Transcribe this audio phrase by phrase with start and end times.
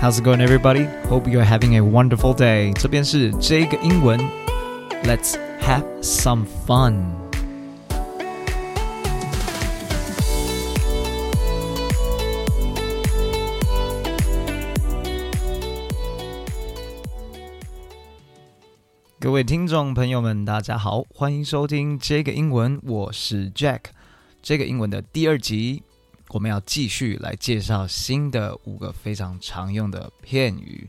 [0.00, 0.86] How's it going, everybody?
[1.08, 2.72] Hope you're having a wonderful day.
[2.74, 4.20] 这边是这个英文，
[5.04, 7.14] Let's have some fun.
[19.18, 23.80] 各位听众朋友们，大家好，欢迎收听这个英文，我是 Jack。
[24.42, 25.82] 这个英文的第二集。
[26.28, 30.88] 我们要继续来介绍新的五个非常常用的片语。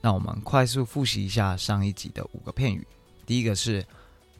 [0.00, 2.86] 那我们快速复习一下上一集的五个片语。
[3.24, 3.86] 第一个是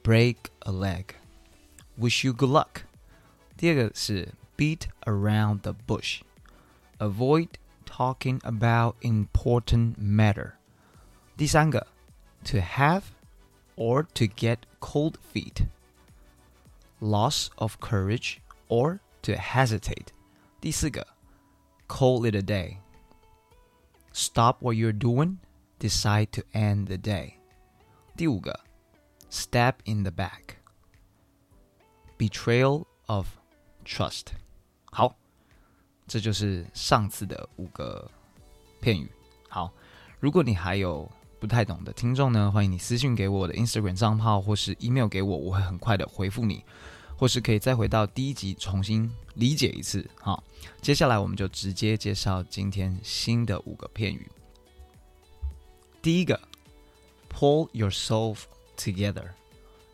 [0.02, 2.82] break a leg，wish you good luck。
[3.56, 7.48] 第二个是 beat around the bush，avoid
[7.86, 10.54] talking about important matter。
[11.36, 11.86] 第三个
[12.45, 13.02] to have
[13.77, 15.14] or to get cold
[17.00, 20.08] feet，loss of courage or to hesitate。
[20.61, 21.06] 第四个，
[21.88, 25.38] call it a day。Stop what you're doing,
[25.78, 27.34] decide to end the day。
[28.16, 28.61] 第五个，
[29.30, 33.27] stab in the back。Betrayal of
[33.84, 34.27] trust。
[34.84, 35.16] 好，
[36.06, 38.08] 这就是上次的五个
[38.80, 39.11] 片语。
[39.48, 39.72] 好，
[40.20, 46.64] 如果你还有不太懂的听众呢，欢迎你私信给我的 Instagram 账号或是 email 给我，我会很快的回复你。
[47.17, 50.07] 或是可以再回到第一集重新理解一次。
[50.21, 50.43] 好，
[50.81, 54.29] 接下来我们就直接介绍今天新的五个片语。
[56.01, 56.39] 第一个
[57.29, 58.41] ，pull yourself
[58.77, 59.29] together，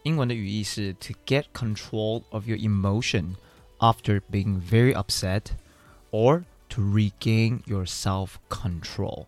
[0.04, 3.36] 英文的语义是 to get control of your emotion
[3.80, 5.44] after being very upset
[6.12, 9.26] or to regain your self-control。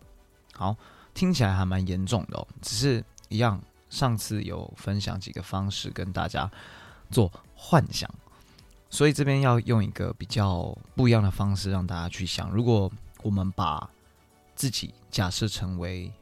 [0.52, 0.76] 好，
[1.14, 6.50] 听起来还蛮严重的哦，只是一样，上次有分享几个方式跟大家
[7.10, 8.08] 做幻想，
[8.90, 12.50] 所以这边要用一个比较不一样的方式让大家去想。
[12.50, 12.90] 如果
[13.22, 13.90] 我们把
[14.54, 16.12] 自己假设成为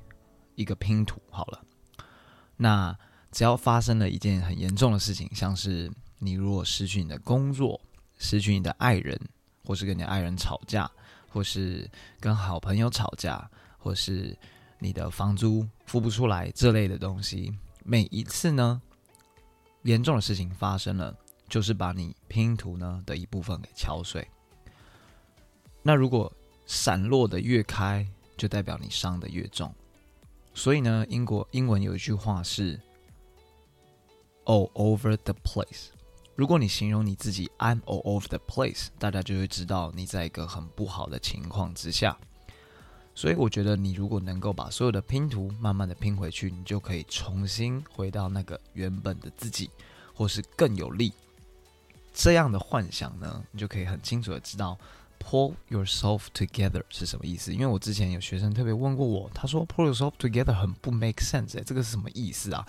[0.54, 1.60] 一个拼图好了，
[2.56, 2.97] 那
[3.31, 7.78] 只要发生了一件很严重的事情，像是你如果失去你的工作、
[8.16, 9.20] 失去你的爱人，
[9.64, 10.91] 或是跟你爱人吵架，
[11.28, 14.37] 或是跟好朋友吵架，或是
[14.78, 17.53] 你的房租付不出来这类的东西，
[17.84, 18.81] 每一次呢，
[19.82, 21.14] 严重的事情发生了，
[21.49, 24.27] 就是把你拼图呢的一部分给敲碎。
[25.82, 26.32] 那如果
[26.66, 28.06] 散落的越开，
[28.37, 29.72] 就代表你伤的越重。
[30.55, 32.81] 所以呢，英国英文有一句话是
[34.44, 35.88] “all over the place”。
[36.37, 42.19] 如果你形容你自己 “I'm all over the place”，大家就会知道你在一个很不好的情况之下。
[43.15, 49.71] 所以我觉得，你如果能够把所有的拼图慢慢的拼回去，你就可以重新回到那个原本的自己，
[50.12, 51.12] 或是更有力。
[52.13, 54.77] 这样的幻想呢，你就可以很清楚的知道
[55.19, 57.53] “pull yourself together” 是什么意思。
[57.53, 62.67] 因为我之前有学生特别问过我，他说 “pull yourself together” 很不 make sense，哎，这个是什么意思啊？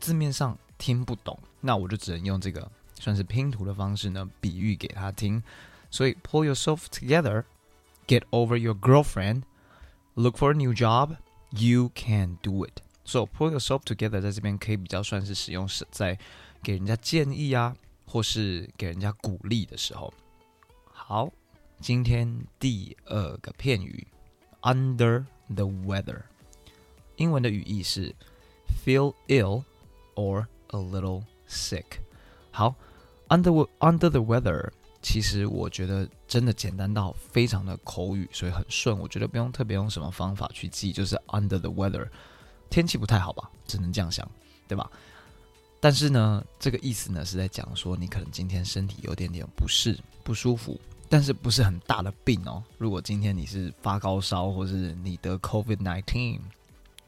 [0.00, 5.42] 字面上听不懂，那我就只能用这个算是拼图的方式呢，比喻给他听。
[5.90, 11.16] 所以 “pull yourself together”，get over your girlfriend。Look for a new job.
[11.50, 12.80] You can do it.
[13.04, 16.18] So pull yourself together，在这边可以比较算是使用是在
[16.62, 17.76] 给人家建议啊，
[18.11, 20.11] 或是给人家鼓励的时候。
[20.91, 21.31] 好，
[21.79, 22.27] 今天
[22.59, 24.07] 第二个片语
[24.61, 26.23] ，under the weather，
[27.17, 28.15] 英文的语义是
[28.83, 29.63] feel ill
[30.15, 31.85] or a little sick。
[32.49, 32.73] 好
[33.27, 34.71] ，under under the weather。
[35.01, 38.97] 其实我觉得真的简单到非常的口语，所以很顺。
[38.99, 42.05] 我觉得不用特别用什么方法去记，就是 under the weather，
[42.69, 44.29] 天气不太好吧，只能这样想，
[44.67, 44.91] 对吧？
[45.79, 52.63] 但是呢，这个意思呢是在讲说你可能今天身体有点点不适、不舒服，但是不是很大的病哦。
[52.77, 56.39] 如果今天你是发高烧，或是你得 COVID-19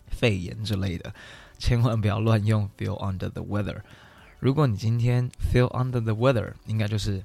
[0.07, 1.13] 肺炎之类的，
[1.57, 3.79] 千万不要乱用 feel under the weather。
[4.39, 7.23] 如果你今天 feel under the weather，应该就是。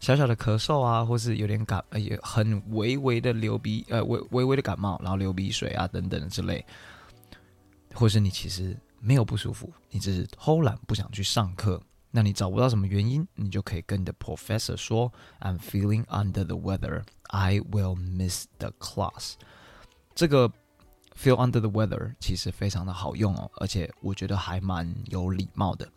[0.00, 6.64] 小小的咳嗽啊，或是有点感，也很微微的流鼻，呃，微微微的感冒，然后流鼻水啊，等等之类。
[7.92, 11.80] 或是你其实没有不舒服，你只是偷懒不想去上课，
[12.10, 17.04] 那你找不到什么原因，你就可以跟你的 professor 说：“I'm feeling under the weather.
[17.28, 19.34] I will miss the class.”
[20.14, 20.50] 这个
[21.14, 25.88] “feel under the weather” 其实非常的好用哦，而且我觉得还蛮有礼貌的。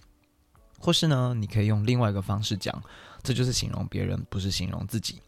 [0.79, 2.83] 或是呢，你可以用另外一个方式讲。
[3.23, 5.21] 这就是形容别人，不是形容自己。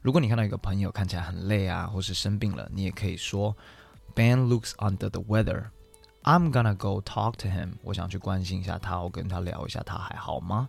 [0.00, 3.54] 如果你看到一个朋友看起来很累啊，或是生病了，你也可以说
[4.14, 5.66] ：“Ben looks under the weather.
[6.23, 10.67] I'm gonna go talk to him.” 我想去关心一下他，我跟他聊一下，他还好吗？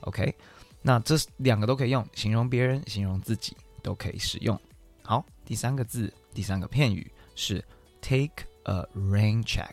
[0.00, 0.34] OK，
[0.82, 4.58] 那这两个都可以用，形容别人、形容自己都可以使用。
[5.02, 7.64] 好，第三个字，第三个片语 是
[8.00, 9.72] take a rain check。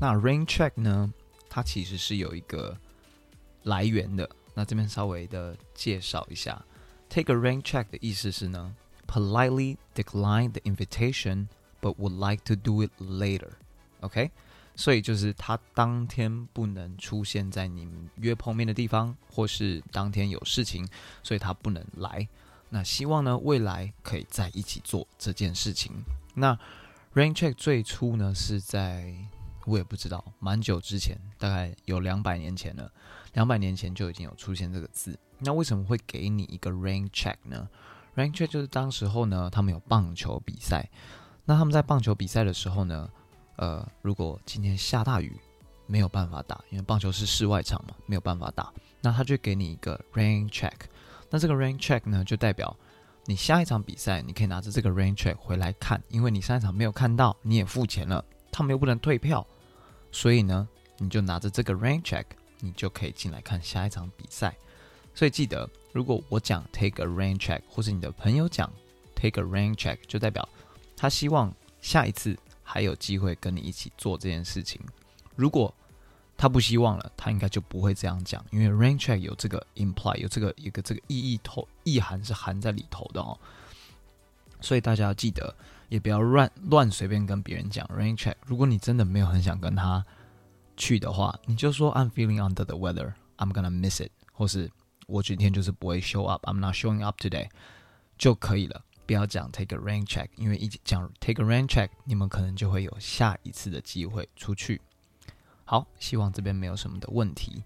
[0.00, 1.12] 那 rain check 呢，
[1.48, 2.76] 它其实是有一个
[3.62, 4.28] 来源的。
[4.54, 6.62] 那这边稍微的介绍一下，
[7.08, 8.74] take a rain check 的意思是呢，
[9.06, 11.46] politely decline the invitation
[11.80, 13.50] but would like to do it later。
[14.01, 14.29] OK，
[14.75, 20.87] 所以就是他当天不能出现在你们约碰面的地方，或是当天有事情，
[21.23, 22.27] 所以他不能来。
[22.69, 25.91] 那希望呢，未来可以在一起做这件事情。
[26.35, 26.57] 那
[27.13, 29.13] rain check 最初呢是在
[29.65, 32.91] 我也不知道，蛮久之前，大概有两百年前了。
[33.33, 37.69] 两百年前就已经有出现这个字，那为什么会给你一个 rain check 呢
[38.15, 40.89] ？rain check 就是当时候呢，他们有棒球比赛，
[41.45, 43.09] 那他们在棒球比赛的时候呢，
[43.61, 45.39] 呃，如果今天下大雨，
[45.85, 50.73] 没有办法打，因为棒球是室外场嘛，没有办法打，那他就给你一个 rain check，
[51.29, 52.75] 那这个 rain check 呢，就代表
[53.25, 59.45] 你下一场比赛，你可以拿着这个 rain check 回来看，因为你上一场没有看到，你也付钱了，他们又不能退票，
[60.11, 60.67] 所以呢，
[60.97, 62.25] 你就拿着这个 rain check。
[62.63, 64.55] 你就可以进来看下一场比赛，
[65.15, 68.71] 所以记得，如果我讲 take a rain check，或是你的朋友讲
[69.15, 70.47] take a rain check，就代表
[70.95, 72.37] 他希望下一次
[72.71, 74.79] 还有机会跟你一起做这件事情。
[75.35, 75.73] 如果
[76.37, 83.37] 他不希望了，他应该就不会这样讲，因为 rain check 有这个 imply，有这个一个这个意义头意涵是含在里头的哦。
[84.61, 85.53] 所以大家要记得，
[85.89, 88.35] 也不要乱乱随便跟别人讲 rain check。
[88.45, 90.05] 如果你真的没有很想跟他。
[90.77, 94.71] 去的话，你就说 I'm feeling under the weather, I'm gonna miss it，或是
[95.05, 97.49] 我今天就是不会 show up, I'm not showing up today，
[98.17, 98.83] 就可以了。
[99.11, 104.79] 不要讲 take a rain check，因为一讲 take a rain check，你们可能就会有下一次的机会出去。
[105.65, 107.61] 好，希望这边没有什么的问题。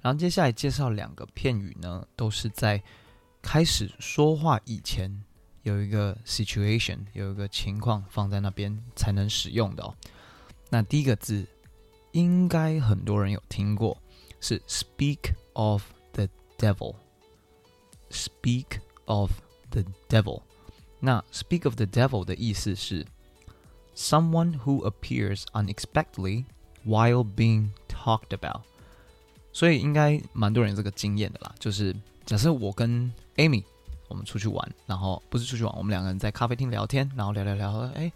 [0.00, 2.82] 然后接下来介绍两个片语呢，都是在
[3.42, 5.22] 开始说话以前
[5.64, 9.94] 有一个 situation，有一个情况放在那边才能使用的哦。
[10.70, 11.46] 那第一个字。
[12.12, 13.98] 应该很多人有听过，
[14.40, 15.82] 是 speak of
[16.12, 16.94] the devil。
[18.08, 19.32] speak of
[19.70, 20.40] the devil。
[21.04, 23.06] 那 speak of the devil 的意思是
[23.94, 26.44] someone who appears unexpectedly
[26.86, 28.62] while being talked about。
[29.52, 31.94] 所以应该蛮多人有这个经验的啦，就是
[32.26, 33.62] 假设我跟 Amy
[34.08, 38.10] 我们出去玩，然后不是出去玩，我们两个人在咖啡厅聊天，然后聊聊聊，哎，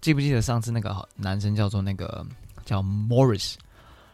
[0.00, 2.24] 记不记得上次那个男生叫做那个？
[2.64, 3.56] 叫 Morris，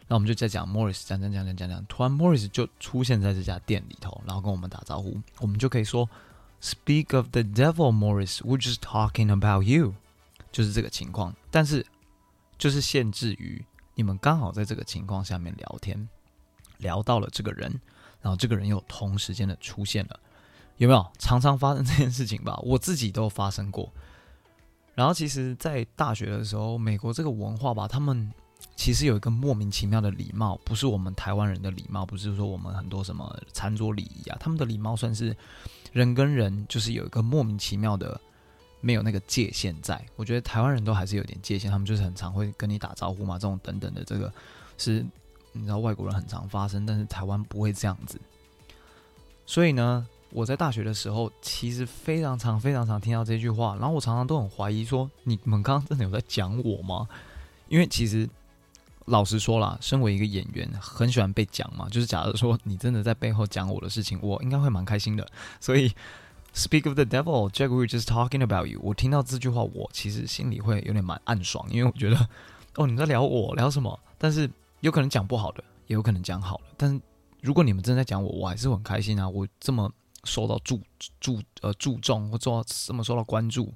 [0.07, 6.09] 那我们就在讲 Morris，讲讲讲讲讲讲，突然 Morris 就出现在这家店里头，然后跟我们打招呼，我们就可以说
[6.61, 9.93] Speak of the devil, Morris, we're just talking about you，
[10.51, 11.33] 就是这个情况。
[11.49, 11.85] 但是
[12.57, 13.63] 就是限制于
[13.95, 16.09] 你们刚好在这个情况下面聊天，
[16.77, 17.79] 聊到了这个人，
[18.21, 20.19] 然后这个人又同时间的出现了，
[20.77, 22.59] 有没有常常发生这件事情吧？
[22.63, 23.91] 我自己都发生过。
[24.95, 28.29] 然后其实，在大学的时候，美国这个文化吧，他们
[28.79, 35.35] 其实有一个莫名其妙的礼貌，不是我们台湾人的礼貌，不是说我们很多什么餐桌礼仪啊，他们的礼貌算是
[35.91, 38.17] 人跟人就是有一个莫名其妙的
[38.79, 40.01] 没有那个界限在。
[40.15, 44.31] 我觉得台湾人都还是有点界限，他们就是很常会跟你打招呼嘛，这种等等的，这个
[44.77, 45.05] 是
[45.51, 48.17] 你知道外国人很常发生，但是台湾不会这样子。
[49.45, 50.07] 所以呢。
[50.31, 57.09] 我在大学的时候，其实非常常、非常常听到这句话，然后我常常都很怀疑说：你们刚刚真的有在讲我吗？
[57.67, 58.29] 因为其实
[59.09, 61.89] 老实说啦，身为一个演员，很喜欢被讲嘛。
[61.89, 65.27] 就是假如说你真的在背后讲我的事情，我应该会蛮开心的。
[65.59, 65.91] 所以
[66.53, 68.79] ，Speak of the devil, Jack, we're just talking about you。
[68.81, 72.27] 我听到这句话，我其实心里会有点蛮暗爽，因为我觉得
[72.75, 73.99] 哦，你在聊我，聊什么？
[74.17, 74.49] 但是
[74.79, 76.63] 有可能讲不好的，也有可能讲好的。
[76.77, 77.01] 但是
[77.41, 79.27] 如果你们真的在讲我，我还是很开心啊。
[79.27, 79.91] 我这么。
[80.25, 80.81] 受到注
[81.21, 83.73] 注呃注重或做这么受到关注，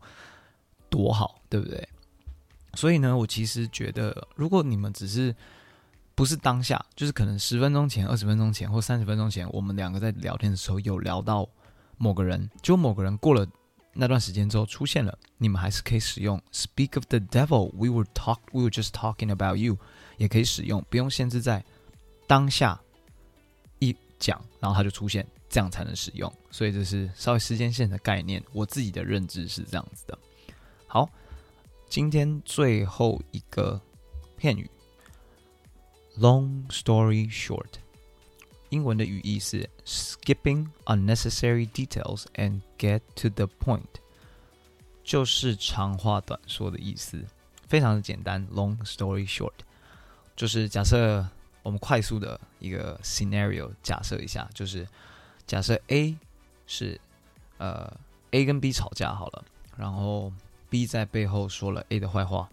[0.90, 1.88] 多好，对不对？
[2.76, 5.36] 所以呢，我其实觉得，如果你们只是
[6.16, 11.48] 不是当下，就是可能十分钟前、二十分钟前或三十分钟前，我们两个在聊天的时候有聊到
[11.98, 13.48] 某个人，就某个人过了
[13.94, 19.78] 那段时间之后出现了，你们还是可以使用 “Speak of the devil, we were talk, we were just talking about you”，
[20.18, 21.64] 也可以使用，不用限制在
[22.28, 22.80] 当下
[23.80, 25.26] 一讲，然后他就出现。
[25.50, 28.44] 这样才能使用，所以这是稍微时间线的概念。
[28.54, 30.18] 我自己的认知是这样子的。
[30.88, 31.08] 好，
[31.94, 33.80] 今天最后一个
[34.36, 34.68] 片语
[36.18, 37.70] ，long story short，
[38.70, 43.86] 英文的语义是 skipping unnecessary details and get to the point，
[45.04, 47.24] 就是长话短说的意思，
[47.68, 48.44] 非常的简单。
[48.48, 49.54] long story short，
[50.36, 51.24] 就是假设
[51.62, 54.88] 我们快速的一个 scenario 假设一下，就是。
[55.46, 56.18] 假设 A
[56.66, 57.00] 是
[57.60, 57.96] 呃
[58.32, 59.46] A 跟 B 吵架好了，
[59.78, 60.34] 然后
[60.74, 62.50] B 在背后说了 A 的坏话，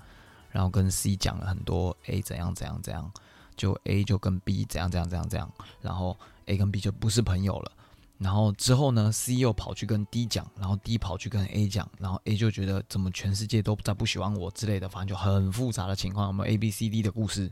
[0.50, 3.11] 然后跟 C 讲了很多 A 怎样怎样怎样，
[3.57, 5.50] 就 A 就跟 B 怎样怎样怎样怎样，
[5.81, 7.73] 然后 A 跟 B 就不是朋友了。
[8.19, 16.29] 然后之后呢，C 又跑去跟 D 讲，然后 D 跑去跟 A 讲，然后 A 就觉得怎么全世界都在不喜欢我之类的，反正就很复杂的情况。
[16.29, 17.50] 我们 A B C D 的故事，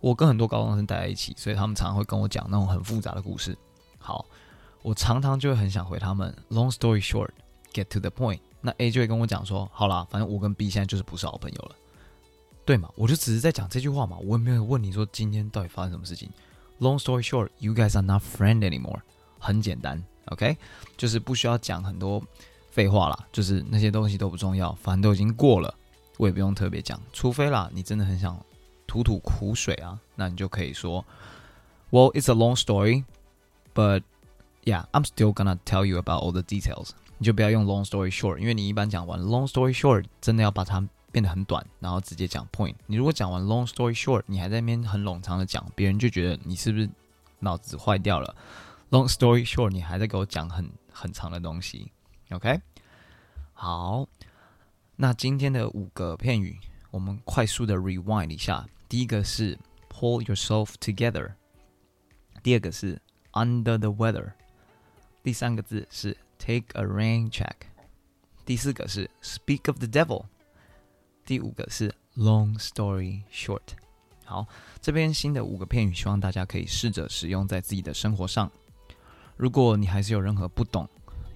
[0.00, 3.56] 我跟很多高中生待在一起，所以他们常常会跟我讲那种很复杂的故事。
[3.98, 4.26] 好，
[4.82, 8.40] 我常常就会很想回他们，Long story short，get to the point。
[8.68, 11.74] 那 A 就会跟我讲说，好啦，反正我跟 B 现在就是不是好朋友了，
[12.66, 12.90] 对嘛？
[12.96, 16.28] 我就只是在讲这句话嘛，我也没有问你说今天到底发生什么事情。
[16.80, 19.00] Long story short，you guys are not friend anymore。
[19.38, 20.58] 很简单，OK，
[20.98, 22.22] 就是不需要讲很多
[22.70, 25.74] 废话啦，就是那些东西都不重要，反正都已经过了，
[26.18, 28.38] 我也不用特别讲，除非啦，你真的很想
[28.86, 31.02] 吐吐苦水啊，那你就可以说
[31.90, 33.04] ，Well, it's a long story,
[33.74, 34.02] but
[34.64, 36.90] yeah, I'm still gonna tell you about all the details。
[37.18, 42.74] 你就不要用 long story short，因为你一般讲完 long story short，真的要把它变得很短，然后直接讲 point。
[42.86, 46.88] 你如果讲完 long story short，你还在那边很冗长的讲，别人就觉得你是不是
[47.40, 48.36] 脑子坏掉了
[48.90, 51.90] ？Long story short，你还在给我讲很很长的东西
[52.30, 52.60] ，OK？
[53.52, 54.06] 好，
[54.96, 56.58] 那今天的五个片语，
[56.90, 58.66] 我们快速的 rewind 一下。
[58.88, 59.58] 第一个是
[59.90, 61.32] pull yourself together，
[62.42, 63.00] 第二个是
[63.32, 64.32] under the weather，
[65.22, 67.54] 第三个字是 take a rain check，
[68.44, 70.24] 第四个是 speak of the devil，
[71.24, 73.60] 第五个是 long story short。
[74.24, 74.46] 好，
[74.80, 78.50] 这边新的五个片语，希望大家可以试着使用在自己的生活上。
[79.36, 80.88] 如果你还是有任何不懂，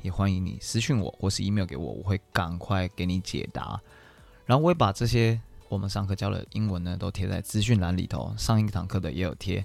[0.02, 3.80] 也欢迎你私信我或是 email 给我，我会赶快给你解答。
[4.44, 8.34] 然后我也把这些我们上课教的英文呢，都贴在资讯栏里头。
[8.36, 9.64] 上一堂课的也有贴，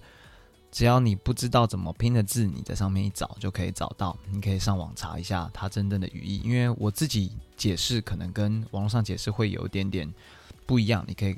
[0.77, 4.15] 只要你不知道怎么拼的字，你在上面一找就可以找到。
[4.31, 10.07] 你可以上网查一下它真正的语义，因为我自己解释可能跟网络上解释会有一点点
[10.67, 11.03] 不一样。
[11.07, 11.35] 你可以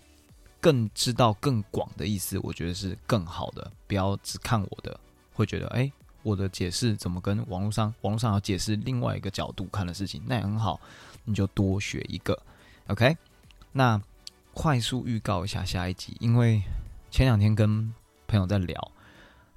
[0.60, 3.72] 更知道更广的意思，我觉得是更好的。
[3.88, 5.00] 不要只看我的，
[5.32, 5.90] 会觉得哎。
[6.22, 10.78] 我的解释怎么跟网络上网络上要解释另外一个角度看的事情，那也很好，
[11.24, 12.38] 你就多学一个
[12.88, 13.16] ，OK？
[13.72, 14.02] 那
[14.54, 16.62] 快速预告一下下一集，因为
[17.10, 17.94] 前两天跟
[18.28, 18.92] 朋友在聊，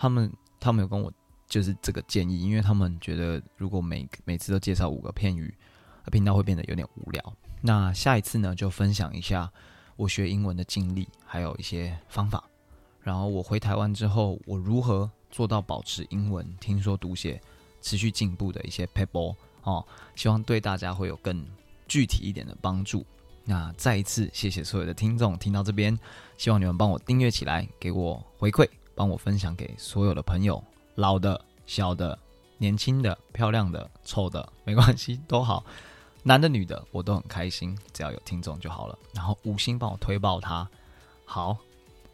[0.02, 1.12] 他们他们有跟我
[1.47, 5.54] 就是这个建议，因为他们觉得如果每每次都介绍五个片语，
[6.11, 7.32] 频道会变得有点无聊。
[7.61, 9.49] 那下一次呢，就分享一下
[9.94, 12.42] 我学英文的经历，还有一些方法，
[13.00, 15.09] 然后我回台湾之后，我如何。
[15.30, 17.40] 做到保持英文听说读写
[17.80, 19.82] 持续进步的一些撇步哦，
[20.14, 21.42] 希望对大家会有更
[21.88, 23.02] 具体一点的帮助。
[23.47, 25.99] 那再一次谢谢所有的听众听到这边，
[26.37, 28.68] 希望你们帮我订阅起来，给我回馈，
[29.02, 30.62] 帮我分享给所有的朋友，
[30.94, 32.16] 老的、小的、
[32.56, 35.64] 年轻的、漂亮的、丑的，没关系，都好，
[36.23, 38.97] 男的、女的，我都很开心，只要有听众就好了。
[39.12, 40.71] 然后五星帮我推爆它。
[41.25, 41.59] 好，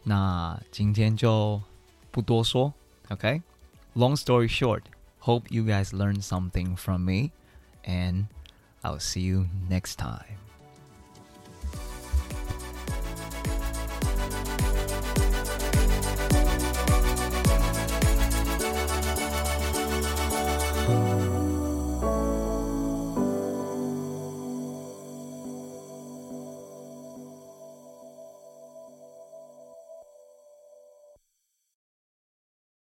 [0.01, 1.61] 那今天就
[2.09, 2.73] 不多说。
[3.09, 3.39] ，OK。
[3.93, 4.81] Long story short,
[5.19, 7.29] hope you guys learn something from me,
[7.83, 8.25] and
[8.81, 10.48] I'll see you next time.